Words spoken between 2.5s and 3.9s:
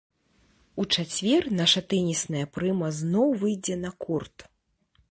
прыма зноў выйдзе